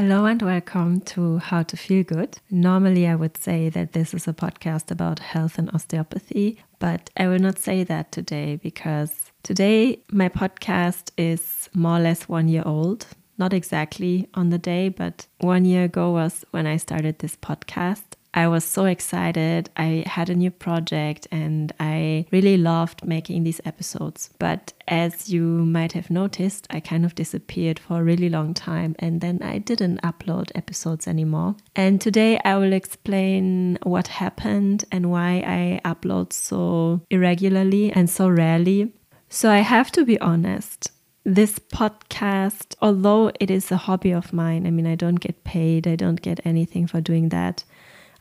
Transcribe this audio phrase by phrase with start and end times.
[0.00, 2.38] Hello and welcome to How to Feel Good.
[2.52, 7.26] Normally, I would say that this is a podcast about health and osteopathy, but I
[7.26, 12.62] will not say that today because today my podcast is more or less one year
[12.64, 13.08] old.
[13.38, 18.07] Not exactly on the day, but one year ago was when I started this podcast.
[18.34, 19.70] I was so excited.
[19.76, 24.30] I had a new project and I really loved making these episodes.
[24.38, 28.94] But as you might have noticed, I kind of disappeared for a really long time
[28.98, 31.56] and then I didn't upload episodes anymore.
[31.74, 38.28] And today I will explain what happened and why I upload so irregularly and so
[38.28, 38.92] rarely.
[39.28, 40.90] So I have to be honest
[41.28, 45.86] this podcast, although it is a hobby of mine, I mean, I don't get paid,
[45.86, 47.64] I don't get anything for doing that.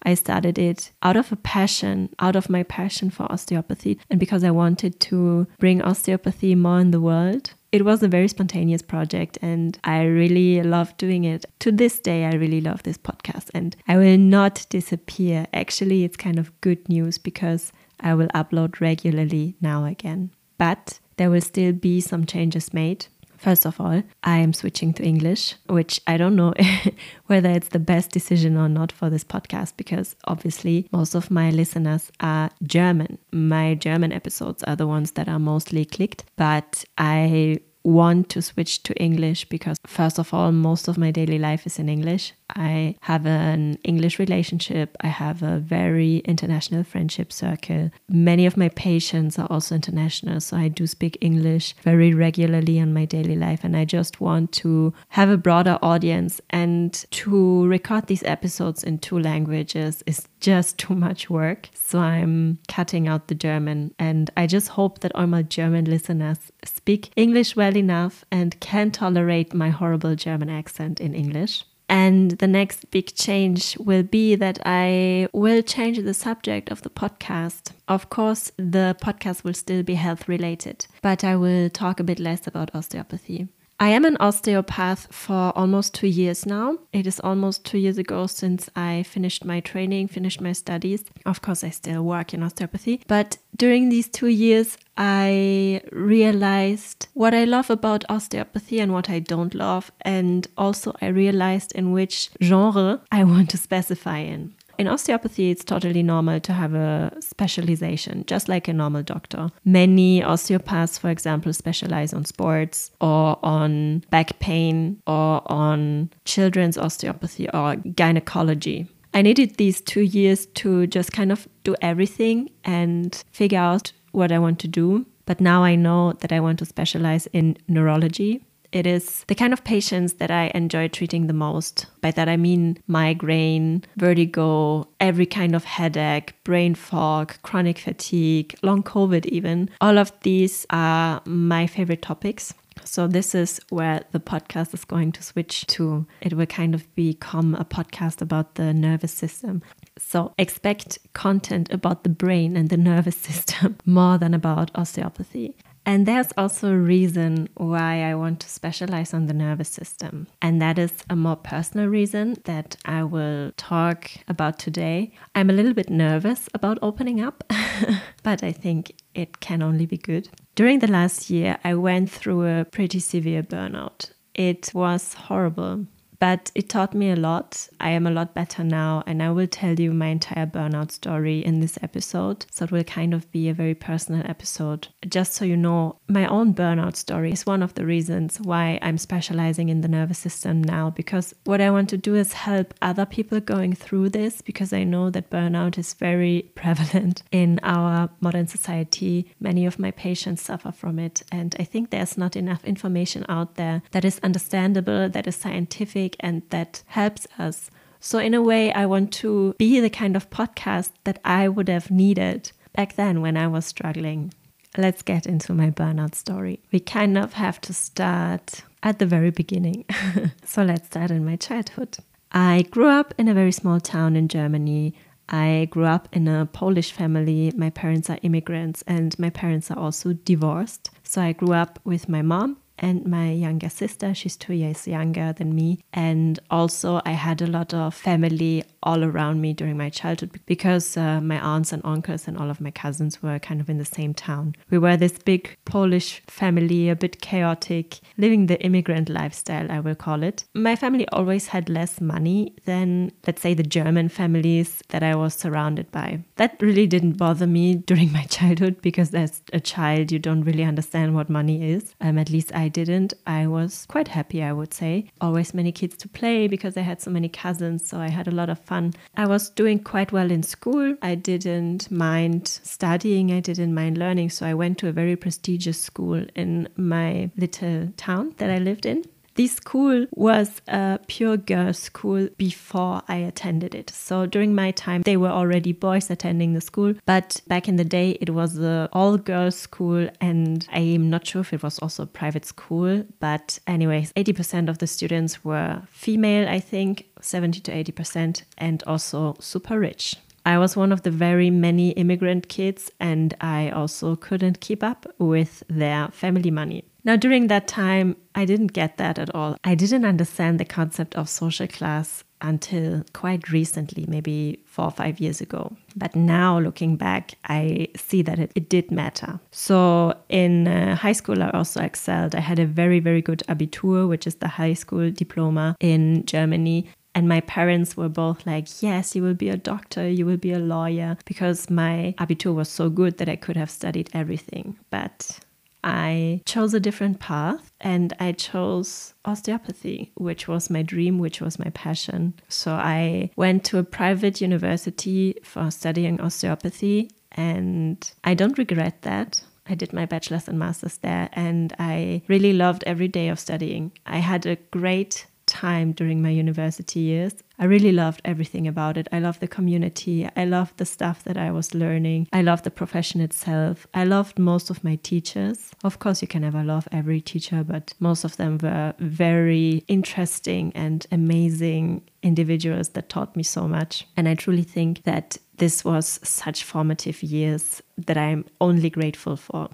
[0.07, 4.41] I started it out of a passion, out of my passion for osteopathy, and because
[4.41, 7.54] I wanted to bring osteopathy more in the world.
[7.73, 11.43] It was a very spontaneous project, and I really love doing it.
[11.59, 15.45] To this day, I really love this podcast, and I will not disappear.
[15.54, 20.32] Actually, it's kind of good news because I will upload regularly now again.
[20.57, 23.07] But there will still be some changes made.
[23.38, 26.54] First of all, I am switching to English, which I don't know
[27.27, 31.52] whether it's the best decision or not for this podcast because obviously most of my
[31.52, 33.20] listeners are German.
[33.32, 38.84] My German episodes are the ones that are mostly clicked, but I want to switch
[38.84, 42.34] to English because, first of all, most of my daily life is in English.
[42.55, 44.95] I have an English relationship.
[45.01, 47.91] I have a very international friendship circle.
[48.09, 52.93] Many of my patients are also international, so I do speak English very regularly in
[52.93, 53.63] my daily life.
[53.63, 56.39] And I just want to have a broader audience.
[56.49, 61.70] And to record these episodes in two languages is just too much work.
[61.73, 63.93] So I'm cutting out the German.
[63.99, 68.91] And I just hope that all my German listeners speak English well enough and can
[68.91, 71.63] tolerate my horrible German accent in English.
[71.89, 76.89] And the next big change will be that I will change the subject of the
[76.89, 77.71] podcast.
[77.87, 82.19] Of course, the podcast will still be health related, but I will talk a bit
[82.19, 83.47] less about osteopathy.
[83.79, 86.79] I am an osteopath for almost two years now.
[86.93, 91.05] It is almost two years ago since I finished my training, finished my studies.
[91.27, 97.35] Of course, I still work in osteopathy, but during these two years, I realized what
[97.35, 99.91] I love about osteopathy and what I don't love.
[100.01, 104.55] And also, I realized in which genre I want to specify in.
[104.77, 109.49] In osteopathy, it's totally normal to have a specialization, just like a normal doctor.
[109.65, 117.49] Many osteopaths, for example, specialize on sports or on back pain or on children's osteopathy
[117.49, 118.87] or gynecology.
[119.16, 124.31] I needed these two years to just kind of do everything and figure out what
[124.31, 125.07] I want to do.
[125.25, 128.43] But now I know that I want to specialize in neurology
[128.77, 131.88] it is the kind of patients that I enjoy treating the most.
[132.01, 138.83] By that I mean migraine, vertigo, every kind of headache, brain fog, chronic fatigue, long
[138.83, 139.71] COVID, even.
[139.81, 142.53] All of these are my favorite topics.
[142.83, 146.05] So, this is where the podcast is going to switch to.
[146.21, 149.63] It will kind of become a podcast about the nervous system.
[149.97, 155.55] So, expect content about the brain and the nervous system more than about osteopathy.
[155.87, 160.27] And there's also a reason why I want to specialize on the nervous system.
[160.41, 165.13] And that is a more personal reason that I will talk about today.
[165.33, 167.41] I'm a little bit nervous about opening up,
[168.23, 170.27] but I think it can only be good.
[170.55, 174.11] During the last year, I went through a pretty severe burnout.
[174.35, 175.87] It was horrible
[176.19, 177.67] but it taught me a lot.
[177.79, 181.44] I am a lot better now, and I will tell you my entire burnout story
[181.44, 182.45] in this episode.
[182.51, 184.88] So it will kind of be a very personal episode.
[185.07, 188.97] Just so you know, my own burnout story is one of the reasons why I'm
[188.97, 193.05] specializing in the nervous system now, because what I want to do is help other
[193.05, 198.47] people going through this, because I know that burnout is very prevalent in our modern
[198.47, 199.31] society.
[199.40, 203.55] Many of my patients suffer from it, and I think there's not enough information out
[203.55, 207.69] there that is understandable, that is scientific and that helps us.
[207.99, 211.67] So, in a way, I want to be the kind of podcast that I would
[211.67, 214.33] have needed back then when I was struggling.
[214.77, 216.59] Let's get into my burnout story.
[216.71, 219.85] We kind of have to start at the very beginning.
[220.45, 221.97] so, let's start in my childhood.
[222.31, 224.93] I grew up in a very small town in Germany.
[225.29, 227.51] I grew up in a Polish family.
[227.55, 230.89] My parents are immigrants and my parents are also divorced.
[231.03, 234.14] So I grew up with my mom and my younger sister.
[234.14, 235.79] She's two years younger than me.
[235.94, 240.96] And also, I had a lot of family all around me during my childhood because
[240.96, 243.85] uh, my aunts and uncles and all of my cousins were kind of in the
[243.85, 244.56] same town.
[244.70, 249.96] We were this big Polish family, a bit chaotic, living the immigrant lifestyle, I will
[249.96, 250.46] call it.
[250.53, 255.34] My family always had less money than, let's say, the German families that I was
[255.34, 256.24] surrounded by.
[256.38, 260.64] That really didn't bother me during my childhood because as a child, you don't really
[260.64, 261.96] understand what money is.
[262.00, 263.14] Um, at least I didn't.
[263.25, 265.10] I was quite happy, I would say.
[265.22, 268.31] Always many kids to play because I had so many cousins, so I had a
[268.31, 268.94] lot of fun.
[269.16, 270.96] I was doing quite well in school.
[271.02, 275.80] I didn't mind studying, I didn't mind learning, so I went to a very prestigious
[275.80, 279.04] school in my little town that I lived in.
[279.38, 283.92] This school was a pure girls' school before I attended it.
[283.92, 287.86] So during my time, they were already boys attending the school, but back in the
[287.86, 291.78] day, it was an all girls' school, and I am not sure if it was
[291.78, 293.06] also a private school.
[293.19, 299.36] But, anyways, 80% of the students were female, I think, 70 to 80%, and also
[299.40, 300.16] super rich.
[300.48, 305.06] I was one of the very many immigrant kids, and I also couldn't keep up
[305.19, 306.86] with their family money.
[307.07, 309.56] Now, during that time, I didn't get that at all.
[309.63, 315.21] I didn't understand the concept of social class until quite recently, maybe four or five
[315.21, 315.74] years ago.
[315.95, 319.39] But now, looking back, I see that it, it did matter.
[319.51, 322.36] So, in uh, high school, I also excelled.
[322.36, 326.89] I had a very, very good Abitur, which is the high school diploma in Germany.
[327.15, 330.51] And my parents were both like, Yes, you will be a doctor, you will be
[330.51, 334.77] a lawyer, because my Abitur was so good that I could have studied everything.
[334.92, 335.39] But
[335.88, 341.57] I chose a different path and I chose osteopathy, which was my dream, which was
[341.57, 342.34] my passion.
[342.50, 349.42] So I went to a private university for studying osteopathy and I don't regret that.
[349.69, 353.94] I did my bachelor's and master's there and I really loved every day of studying.
[354.06, 357.33] I had a great time during my university years.
[357.59, 359.07] I really loved everything about it.
[359.12, 360.30] I loved the community.
[360.36, 362.27] I loved the stuff that I was learning.
[362.31, 363.88] I loved the profession itself.
[363.94, 365.71] I loved most of my teachers.
[365.83, 370.71] Of course, you can never love every teacher, but most of them were very interesting
[370.75, 374.07] and amazing individuals that taught me so much.
[374.15, 379.69] And I truly think that this was such formative years that I'm only grateful for.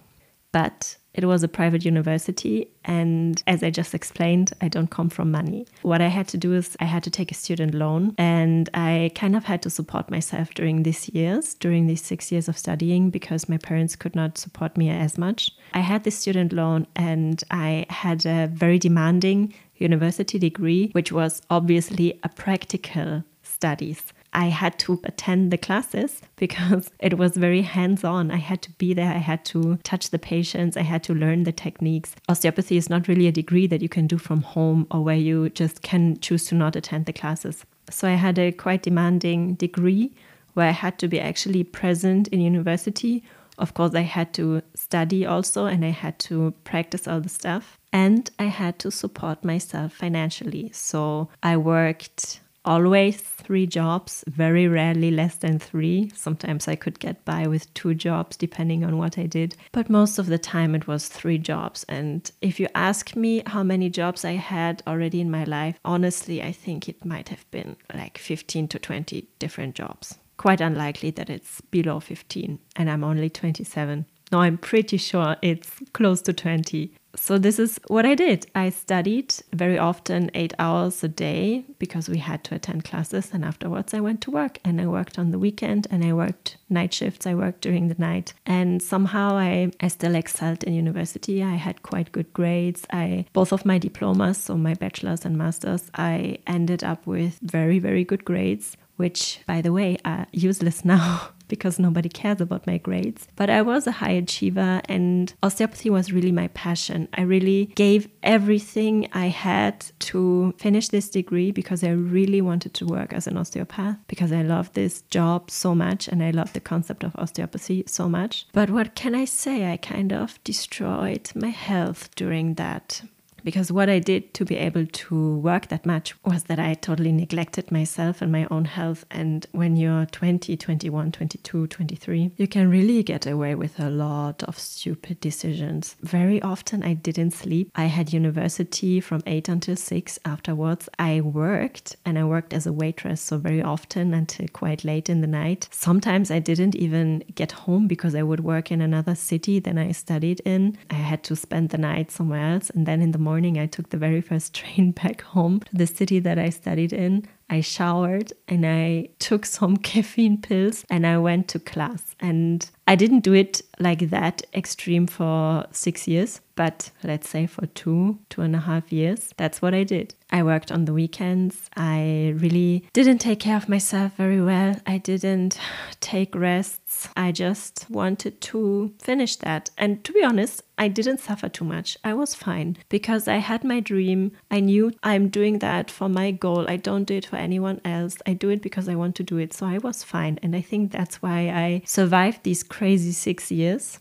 [0.54, 5.32] But it was a private university, and as I just explained, I don't come from
[5.32, 5.68] money.
[5.84, 9.12] What I had to do is I had to take a student loan, and I
[9.14, 13.10] kind of had to support myself during these years, during these six years of studying,
[13.10, 15.52] because my parents could not support me as much.
[15.74, 21.42] I had this student loan, and I had a very demanding university degree, which was
[21.50, 24.14] obviously a practical studies.
[24.34, 28.32] I had to attend the classes because it was very hands on.
[28.32, 31.44] I had to be there, I had to touch the patients, I had to learn
[31.44, 32.16] the techniques.
[32.28, 35.50] Osteopathy is not really a degree that you can do from home or where you
[35.50, 37.66] just can choose to not attend the classes.
[37.90, 40.12] So I had a quite demanding degree
[40.54, 43.24] where I had to be actually present in university.
[43.58, 47.78] Of course, I had to study also and I had to practice all the stuff.
[47.92, 50.72] And I had to support myself financially.
[50.74, 56.12] So I worked always three jobs, very rarely less than three.
[56.16, 60.20] Sometimes I could get by with two jobs depending on what I did, but most
[60.20, 61.84] of the time it was three jobs.
[61.90, 66.42] And if you ask me how many jobs I had already in my life, honestly,
[66.42, 70.20] I think it might have been like 15 to 20 different jobs.
[70.38, 74.06] Quite unlikely that it's below 15, and I'm only 27.
[74.34, 78.48] No, I'm pretty sure it's close to 20 so this is what I did.
[78.56, 83.30] I studied very often eight hours a day because we had to attend classes.
[83.32, 86.58] And afterwards, I went to work and I worked on the weekend and I worked
[86.70, 87.28] night shifts.
[87.28, 88.34] I worked during the night.
[88.48, 91.44] And somehow I, I still excelled in university.
[91.44, 92.88] I had quite good grades.
[92.92, 97.78] I both of my diplomas, so my bachelor's and master's, I ended up with very,
[97.78, 102.80] very good grades which, by the way, are useless now because nobody cares about my
[102.80, 103.28] grades.
[103.36, 107.08] But I was a high achiever and osteopathy was really my passion.
[107.14, 112.88] I really gave everything I had to finish this degree because I really wanted to
[112.88, 116.60] work as an osteopath because I love this job so much and I love the
[116.60, 118.48] concept of osteopathy so much.
[118.52, 119.72] But what can I say?
[119.72, 123.04] I kind of destroyed my health during that
[123.44, 127.12] Because what I did to be able to work that much was that I totally
[127.12, 129.06] neglected myself and my own health.
[129.12, 134.44] And when you're 20, 21, 22, 23, you can really get away with a lot
[134.44, 135.96] of stupid decisions.
[136.02, 137.72] Very often I didn't sleep.
[137.76, 140.20] I had university from 8 until 6.
[140.26, 143.22] Afterwards, I worked and I worked as a waitress.
[143.22, 145.68] So very often until quite late in the night.
[145.72, 149.92] Sometimes I didn't even get home because I would work in another city than I
[149.92, 150.78] studied in.
[150.90, 152.70] I had to spend the night somewhere else.
[152.70, 155.88] And then in the morning, I took the very first train back home to the
[155.88, 157.28] city that I studied in.
[157.54, 162.16] I showered and I took some caffeine pills and I went to class.
[162.20, 167.66] And I didn't do it like that extreme for six years, but let's say for
[167.68, 170.16] two, two and a half years, that's what I did.
[170.32, 171.70] I worked on the weekends.
[171.78, 174.76] I really didn't take care of myself very well.
[174.86, 175.60] I didn't
[176.00, 177.08] take rests.
[177.16, 179.70] I just wanted to finish that.
[179.78, 181.98] And to be honest, I didn't suffer too much.
[182.04, 184.32] I was fine because I had my dream.
[184.50, 186.66] I knew I'm doing that for my goal.
[186.68, 188.18] I don't do it for anyone else.
[188.26, 189.54] I do it because I want to do it.
[189.54, 190.40] So I was fine.
[190.42, 194.00] And I think that's why I survived these crazy six years.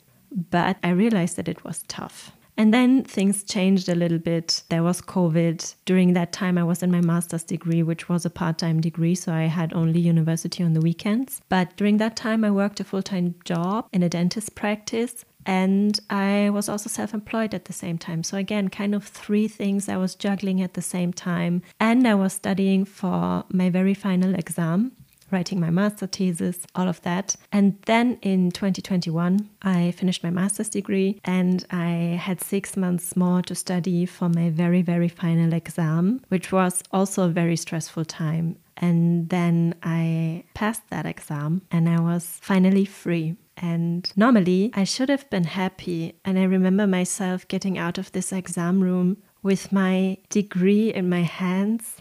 [0.50, 2.32] But I realized that it was tough.
[2.56, 4.62] And then things changed a little bit.
[4.68, 5.75] There was COVID.
[5.84, 9.14] During that time, I was in my master's degree, which was a part time degree.
[9.14, 11.40] So I had only university on the weekends.
[11.49, 15.25] But during that time, I worked a full time job in a dentist practice.
[15.46, 18.22] And I was also self employed at the same time.
[18.22, 21.62] So, again, kind of three things I was juggling at the same time.
[21.80, 24.92] And I was studying for my very final exam,
[25.32, 27.37] writing my master thesis, all of that.
[27.50, 33.42] And then in 2021, I finished my master's degree and I had six months more
[33.42, 38.56] to study for my very, very final exam, which was also a very stressful time.
[38.76, 43.37] And then I passed that exam and I was finally free.
[43.56, 46.14] And normally I should have been happy.
[46.25, 51.23] And I remember myself getting out of this exam room with my degree in my
[51.23, 51.97] hands.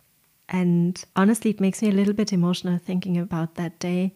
[0.50, 4.13] And honestly, it makes me a little bit emotional thinking about that day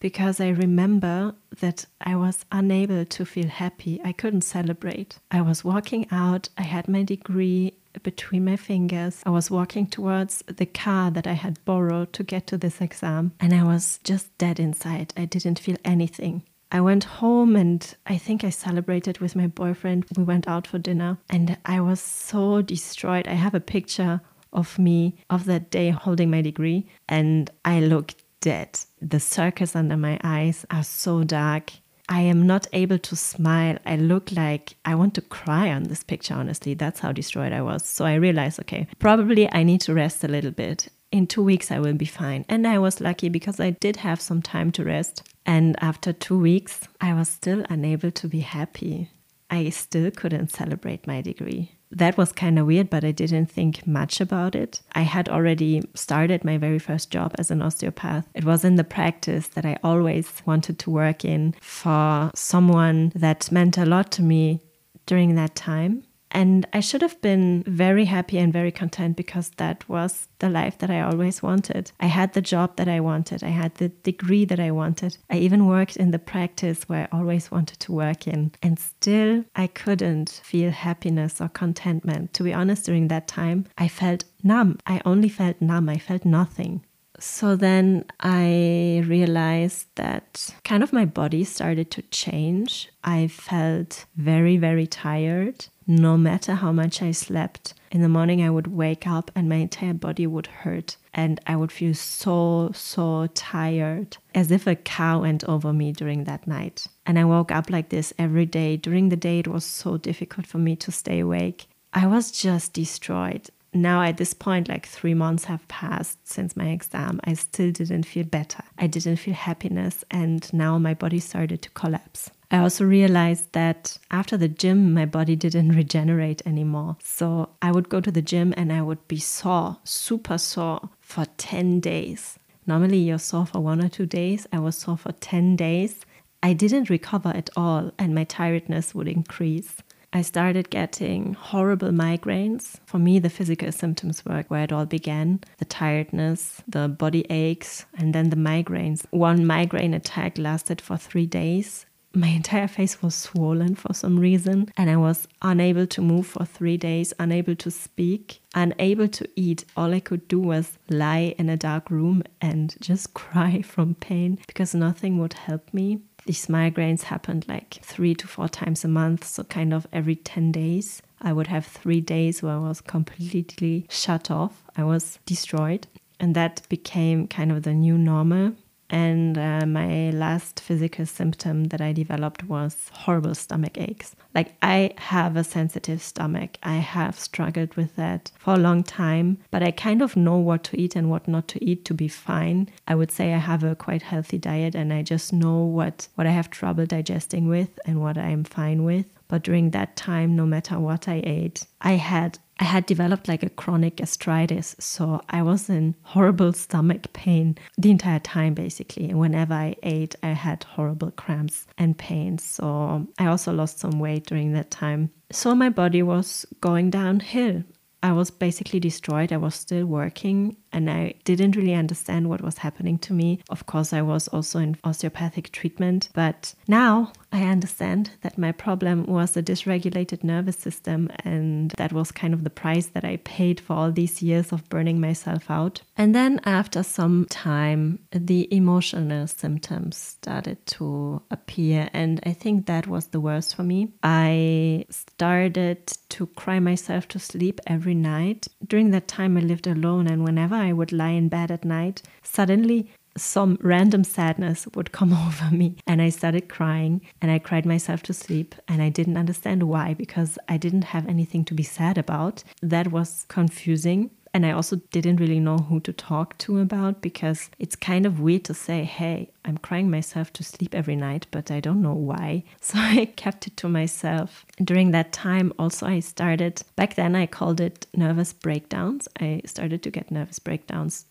[0.00, 4.00] because I remember that I was unable to feel happy.
[4.04, 5.18] I couldn't celebrate.
[5.30, 9.22] I was walking out, I had my degree between my fingers.
[9.26, 13.32] I was walking towards the car that I had borrowed to get to this exam,
[13.40, 15.12] and I was just dead inside.
[15.16, 16.44] I didn't feel anything.
[16.70, 20.04] I went home and I think I celebrated with my boyfriend.
[20.16, 23.26] We went out for dinner and I was so destroyed.
[23.26, 24.20] I have a picture
[24.52, 28.80] of me of that day holding my degree and I look dead.
[29.00, 31.72] The circles under my eyes are so dark.
[32.08, 33.78] I am not able to smile.
[33.84, 36.72] I look like I want to cry on this picture, honestly.
[36.72, 37.84] That's how destroyed I was.
[37.84, 40.88] So I realized, okay, probably I need to rest a little bit.
[41.10, 42.44] In two weeks, I will be fine.
[42.48, 45.22] And I was lucky because I did have some time to rest.
[45.46, 49.10] And after two weeks, I was still unable to be happy.
[49.50, 51.72] I still couldn't celebrate my degree.
[51.90, 54.82] That was kind of weird, but I didn't think much about it.
[54.92, 58.28] I had already started my very first job as an osteopath.
[58.34, 63.50] It was in the practice that I always wanted to work in for someone that
[63.50, 64.60] meant a lot to me
[65.06, 66.04] during that time.
[66.30, 70.78] And I should have been very happy and very content because that was the life
[70.78, 71.92] that I always wanted.
[72.00, 75.18] I had the job that I wanted, I had the degree that I wanted.
[75.30, 78.52] I even worked in the practice where I always wanted to work in.
[78.62, 82.34] And still, I couldn't feel happiness or contentment.
[82.34, 84.78] To be honest, during that time, I felt numb.
[84.86, 86.84] I only felt numb, I felt nothing.
[87.18, 92.90] So then I realized that kind of my body started to change.
[93.02, 97.72] I felt very, very tired no matter how much I slept.
[97.90, 101.56] In the morning, I would wake up and my entire body would hurt, and I
[101.56, 106.86] would feel so, so tired, as if a cow went over me during that night.
[107.06, 108.76] And I woke up like this every day.
[108.76, 111.68] During the day, it was so difficult for me to stay awake.
[111.94, 113.48] I was just destroyed.
[113.74, 118.04] Now, at this point, like three months have passed since my exam, I still didn't
[118.04, 118.62] feel better.
[118.78, 122.30] I didn't feel happiness, and now my body started to collapse.
[122.50, 126.96] I also realized that after the gym, my body didn't regenerate anymore.
[127.02, 131.26] So I would go to the gym and I would be sore, super sore for
[131.36, 132.38] 10 days.
[132.66, 134.46] Normally, you're sore for one or two days.
[134.52, 136.04] I was sore for 10 days.
[136.42, 139.76] I didn't recover at all, and my tiredness would increase.
[140.12, 142.76] I started getting horrible migraines.
[142.86, 147.84] For me, the physical symptoms were where it all began the tiredness, the body aches,
[147.94, 149.04] and then the migraines.
[149.10, 154.72] One migraine attack lasted for three days my entire face was swollen for some reason,
[154.76, 159.64] and I was unable to move for three days, unable to speak, unable to eat.
[159.76, 164.38] All I could do was lie in a dark room and just cry from pain
[164.46, 166.00] because nothing would help me.
[166.28, 170.52] These migraines happened like three to four times a month, so kind of every 10
[170.52, 171.00] days.
[171.22, 174.62] I would have three days where I was completely shut off.
[174.76, 175.86] I was destroyed.
[176.20, 178.52] And that became kind of the new normal.
[178.90, 184.16] And uh, my last physical symptom that I developed was horrible stomach aches.
[184.34, 186.56] Like, I have a sensitive stomach.
[186.62, 190.64] I have struggled with that for a long time, but I kind of know what
[190.64, 192.68] to eat and what not to eat to be fine.
[192.86, 196.26] I would say I have a quite healthy diet and I just know what, what
[196.26, 199.06] I have trouble digesting with and what I am fine with.
[199.28, 203.44] But during that time, no matter what I ate, I had I had developed like
[203.44, 209.08] a chronic gastritis, so I was in horrible stomach pain the entire time basically.
[209.10, 212.42] And whenever I ate, I had horrible cramps and pains.
[212.42, 215.10] So I also lost some weight during that time.
[215.30, 217.62] So my body was going downhill.
[218.02, 219.32] I was basically destroyed.
[219.32, 223.40] I was still working and I didn't really understand what was happening to me.
[223.48, 229.06] Of course, I was also in osteopathic treatment, but now I understand that my problem
[229.06, 233.60] was a dysregulated nervous system, and that was kind of the price that I paid
[233.60, 235.82] for all these years of burning myself out.
[235.96, 242.86] And then, after some time, the emotional symptoms started to appear, and I think that
[242.86, 243.88] was the worst for me.
[244.02, 248.48] I started to cry myself to sleep every night.
[248.66, 252.02] During that time, I lived alone, and whenever I would lie in bed at night,
[252.22, 257.66] suddenly some random sadness would come over me and I started crying and I cried
[257.66, 261.62] myself to sleep and I didn't understand why because I didn't have anything to be
[261.62, 262.44] sad about.
[262.62, 264.10] That was confusing.
[264.34, 268.20] And I also didn't really know who to talk to about because it's kind of
[268.20, 271.94] weird to say, hey, I'm crying myself to sleep every night, but I don't know
[271.94, 272.44] why.
[272.60, 274.44] So I kept it to myself.
[274.62, 279.08] During that time, also, I started, back then I called it nervous breakdowns.
[279.18, 281.06] I started to get nervous breakdowns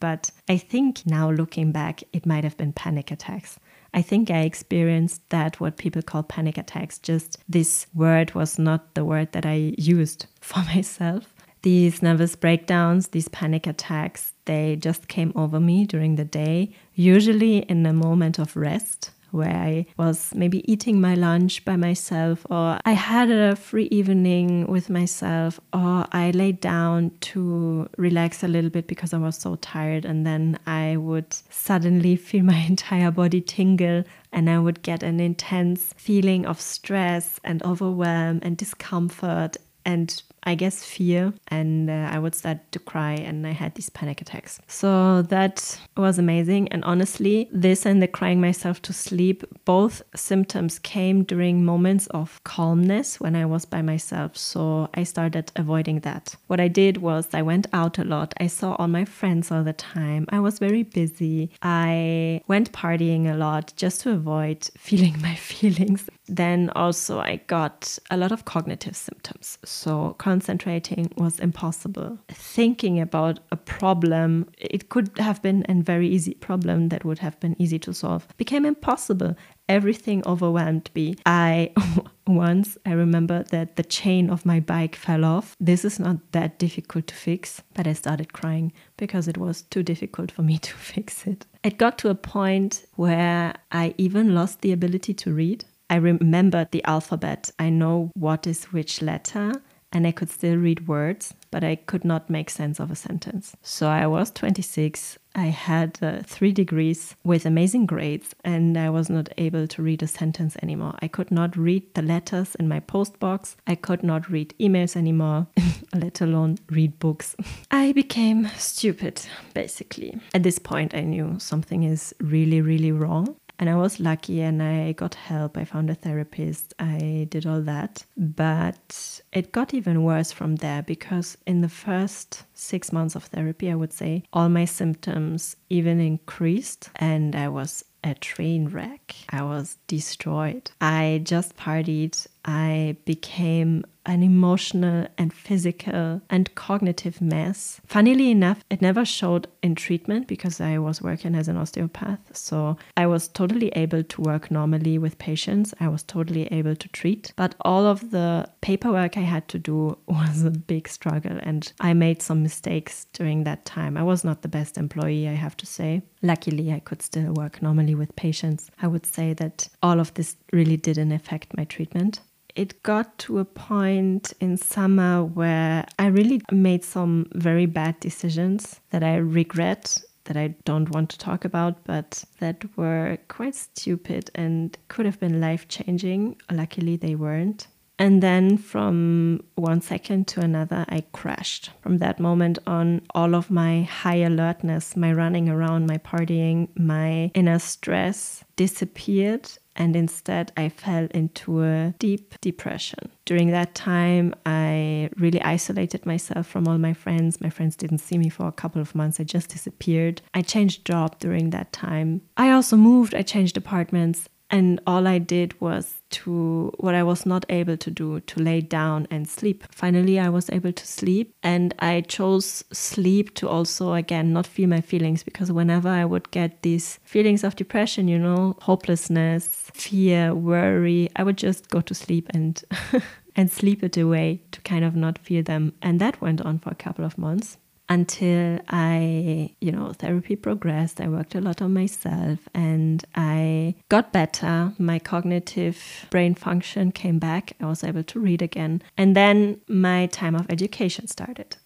[0.00, 3.58] but I think now looking back, it might have been panic attacks.
[3.94, 6.98] I think I experienced that, what people call panic attacks.
[6.98, 11.32] Just this word was not the word that I used for myself.
[11.62, 17.58] These nervous breakdowns, these panic attacks, they just came over me during the day, usually
[17.58, 22.78] in a moment of rest where I was maybe eating my lunch by myself, or
[22.84, 28.70] I had a free evening with myself, or I laid down to relax a little
[28.70, 33.40] bit because I was so tired, and then I would suddenly feel my entire body
[33.40, 34.04] tingle.
[34.30, 40.54] And I would get an intense feeling of stress and overwhelm and discomfort and I
[40.54, 44.60] guess, fear, and uh, I would start to cry, and I had these panic attacks.
[44.66, 46.68] So that was amazing.
[46.68, 52.40] And honestly, this and the crying myself to sleep, both symptoms came during moments of
[52.44, 54.36] calmness when I was by myself.
[54.36, 56.34] So I started avoiding that.
[56.46, 58.34] What I did was I went out a lot.
[58.40, 60.26] I saw all my friends all the time.
[60.30, 61.50] I was very busy.
[61.62, 66.08] I went partying a lot just to avoid feeling my feelings.
[66.28, 69.58] Then also, I got a lot of cognitive symptoms.
[69.64, 72.18] So, concentrating was impossible.
[72.28, 77.38] Thinking about a problem, it could have been a very easy problem that would have
[77.40, 79.36] been easy to solve, became impossible.
[79.68, 81.16] Everything overwhelmed me.
[81.26, 81.72] I
[82.28, 85.56] once I remember that the chain of my bike fell off.
[85.58, 89.82] This is not that difficult to fix, but I started crying because it was too
[89.82, 91.46] difficult for me to fix it.
[91.64, 95.64] It got to a point where I even lost the ability to read.
[95.90, 97.50] I remembered the alphabet.
[97.58, 99.52] I know what is which letter
[99.92, 103.56] and I could still read words, but I could not make sense of a sentence.
[103.62, 105.18] So I was 26.
[105.34, 110.02] I had uh, three degrees with amazing grades, and I was not able to read
[110.02, 110.94] a sentence anymore.
[111.00, 113.56] I could not read the letters in my post box.
[113.66, 115.46] I could not read emails anymore,
[115.94, 117.36] let alone read books.
[117.70, 119.22] I became stupid,
[119.54, 120.20] basically.
[120.34, 123.36] At this point, I knew something is really, really wrong.
[123.58, 125.56] And I was lucky and I got help.
[125.56, 126.74] I found a therapist.
[126.78, 128.04] I did all that.
[128.16, 133.70] But it got even worse from there because in the first six months of therapy,
[133.70, 139.16] I would say, all my symptoms even increased and I was a train wreck.
[139.30, 140.70] I was destroyed.
[140.80, 142.26] I just partied.
[142.44, 147.78] I became an emotional and physical and cognitive mess.
[147.86, 152.18] Funnily enough, it never showed in treatment because I was working as an osteopath.
[152.32, 155.74] So I was totally able to work normally with patients.
[155.78, 157.34] I was totally able to treat.
[157.36, 161.38] But all of the paperwork I had to do was a big struggle.
[161.42, 163.98] And I made some mistakes during that time.
[163.98, 166.00] I was not the best employee, I have to say.
[166.22, 168.70] Luckily, I could still work normally with patients.
[168.80, 172.20] I would say that all of this really didn't affect my treatment
[172.58, 178.80] it got to a point in summer where I really made some very bad decisions
[178.90, 184.32] that I regret, that I don't want to talk about, but that were quite stupid
[184.34, 186.36] and could have been life changing.
[186.50, 187.68] Luckily, they weren't.
[187.98, 191.70] And then from one second to another, I crashed.
[191.80, 197.30] From that moment on, all of my high alertness, my running around, my partying, my
[197.34, 203.10] inner stress disappeared and instead I fell into a deep depression.
[203.24, 207.40] During that time, I really isolated myself from all my friends.
[207.40, 209.20] My friends didn't see me for a couple of months.
[209.20, 210.20] I just disappeared.
[210.34, 212.22] I changed job during that time.
[212.36, 217.26] I also moved, I changed apartments, and all I did was to what I was
[217.26, 219.64] not able to do to lay down and sleep.
[219.70, 224.68] Finally, I was able to sleep, and I chose sleep to also, again, not feel
[224.68, 230.34] my feelings because whenever I would get these feelings of depression, you know, hopelessness, fear,
[230.34, 232.62] worry, I would just go to sleep and.
[233.36, 235.72] and sleep it away to kind of not feel them.
[235.80, 237.56] And that went on for a couple of months
[237.88, 241.00] until I, you know, therapy progressed.
[241.00, 244.72] I worked a lot on myself and I got better.
[244.78, 247.54] My cognitive brain function came back.
[247.60, 248.82] I was able to read again.
[248.96, 251.56] And then my time of education started.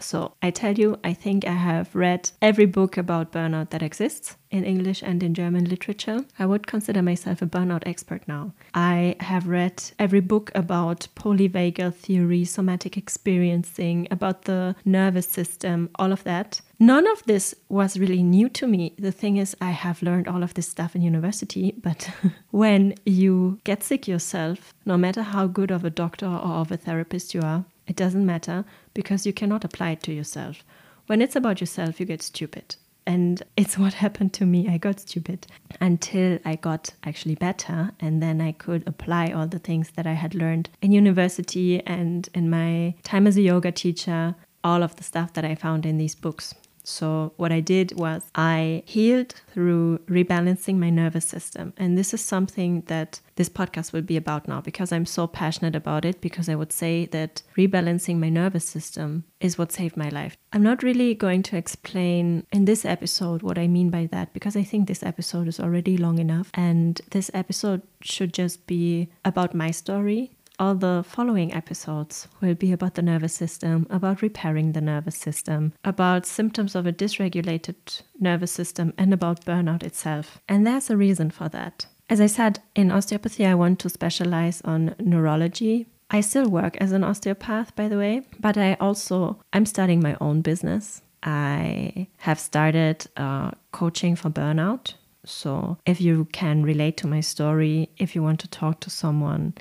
[0.00, 4.36] So I tell you, I think I have read every book about burnout that exists
[4.50, 6.24] in English and in German literature.
[6.38, 8.52] I would consider myself a burnout expert now.
[8.74, 16.12] I have read every book about polyvagal theory, somatic experiencing, about the nervous system, all
[16.12, 16.60] of that.
[16.80, 18.94] None of this was really new to me.
[18.98, 22.08] The thing is, I have learned all of this stuff in university, but
[22.50, 26.76] when you get sick yourself, no matter how good of a doctor or of a
[26.76, 30.62] therapist you are, it doesn't matter because you cannot apply it to yourself.
[31.06, 32.76] When it's about yourself, you get stupid.
[33.06, 34.68] And it's what happened to me.
[34.68, 35.46] I got stupid
[35.80, 37.92] until I got actually better.
[37.98, 42.28] And then I could apply all the things that I had learned in university and
[42.34, 45.96] in my time as a yoga teacher, all of the stuff that I found in
[45.96, 46.54] these books.
[46.88, 51.74] So, what I did was I healed through rebalancing my nervous system.
[51.76, 55.76] And this is something that this podcast will be about now because I'm so passionate
[55.76, 56.22] about it.
[56.22, 60.36] Because I would say that rebalancing my nervous system is what saved my life.
[60.52, 64.56] I'm not really going to explain in this episode what I mean by that because
[64.56, 66.50] I think this episode is already long enough.
[66.54, 72.72] And this episode should just be about my story all the following episodes will be
[72.72, 78.52] about the nervous system, about repairing the nervous system, about symptoms of a dysregulated nervous
[78.52, 80.40] system, and about burnout itself.
[80.48, 81.86] And there's a reason for that.
[82.10, 85.86] As I said, in osteopathy, I want to specialize on neurology.
[86.10, 90.16] I still work as an osteopath, by the way, but I also I'm starting my
[90.20, 91.02] own business.
[91.22, 94.94] I have started uh, coaching for burnout.
[95.24, 99.54] So if you can relate to my story, if you want to talk to someone,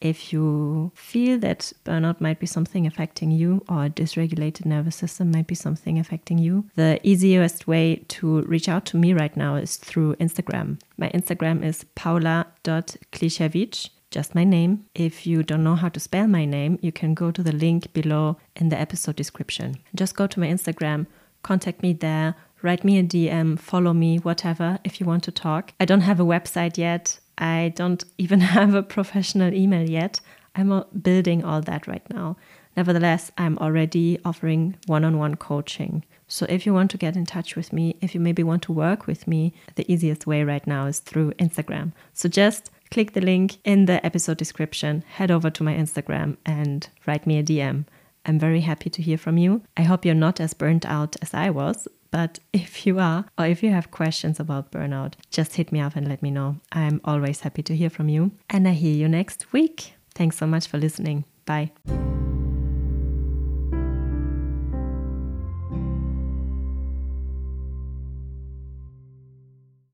[0.00, 5.30] if you feel that burnout might be something affecting you or a dysregulated nervous system
[5.30, 9.56] might be something affecting you, the easiest way to reach out to me right now
[9.56, 10.80] is through Instagram.
[10.96, 14.86] My Instagram is paula.klisiewicz, just my name.
[14.94, 17.92] If you don't know how to spell my name, you can go to the link
[17.92, 19.76] below in the episode description.
[19.94, 21.06] Just go to my Instagram,
[21.42, 25.72] contact me there, write me a DM, follow me, whatever, if you want to talk.
[25.78, 27.18] I don't have a website yet.
[27.40, 30.20] I don't even have a professional email yet.
[30.54, 32.36] I'm building all that right now.
[32.76, 36.04] Nevertheless, I'm already offering one on one coaching.
[36.28, 38.72] So if you want to get in touch with me, if you maybe want to
[38.72, 41.92] work with me, the easiest way right now is through Instagram.
[42.12, 46.88] So just click the link in the episode description, head over to my Instagram, and
[47.06, 47.86] write me a DM.
[48.26, 49.62] I'm very happy to hear from you.
[49.76, 53.46] I hope you're not as burnt out as I was, but if you are, or
[53.46, 56.56] if you have questions about burnout, just hit me up and let me know.
[56.72, 58.32] I'm always happy to hear from you.
[58.48, 59.94] And I hear you next week.
[60.14, 61.24] Thanks so much for listening.
[61.46, 61.70] Bye.